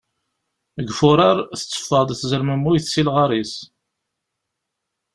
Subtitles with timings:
[0.77, 3.53] Deg furar, tetteffeɣ-d tzermemmuyt si lɣar-is.